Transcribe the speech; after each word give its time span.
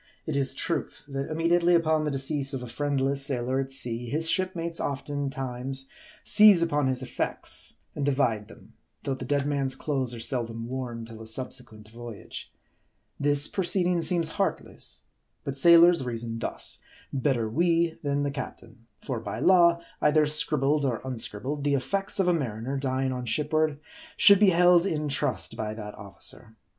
It 0.25 0.35
is 0.35 0.55
truth, 0.55 1.03
that 1.09 1.29
immediately 1.29 1.75
upon 1.75 2.05
the 2.05 2.09
decease 2.09 2.55
of 2.55 2.63
a 2.63 2.67
friendless 2.67 3.23
sailor 3.23 3.59
at 3.59 3.71
sea, 3.71 4.09
his 4.09 4.27
shipmates 4.27 4.79
oftentimes 4.79 5.89
seize 6.23 6.63
upon 6.63 6.87
his 6.87 7.03
effects, 7.03 7.75
and 7.95 8.03
divide 8.03 8.47
them; 8.47 8.73
though 9.03 9.13
the 9.13 9.25
dead 9.25 9.45
man's 9.45 9.75
clothes 9.75 10.15
are 10.15 10.19
seldom 10.19 10.67
worn 10.67 11.05
till 11.05 11.21
a 11.21 11.27
subsequent 11.27 11.87
voyage. 11.87 12.51
This 13.19 13.47
proceeding 13.47 14.01
seems 14.01 14.29
heartless. 14.29 15.03
But 15.43 15.55
sailors 15.55 16.03
reason 16.03 16.39
thus: 16.39 16.79
Better 17.13 17.47
we, 17.47 17.99
than 18.01 18.23
the 18.23 18.31
captain. 18.31 18.87
For 19.03 19.19
by 19.19 19.37
law, 19.39 19.81
either 20.01 20.25
scribbled 20.25 20.83
or 20.83 20.99
unscribbled, 21.05 21.63
the 21.63 21.75
effects 21.75 22.19
of 22.19 22.27
a 22.27 22.33
mariner, 22.33 22.75
dying 22.75 23.11
on 23.11 23.25
shipboard, 23.27 23.79
should 24.17 24.39
be 24.39 24.49
held 24.49 24.87
in 24.87 25.09
trust 25.09 25.55
by 25.55 25.75
that 25.75 25.93
officer. 25.93 26.55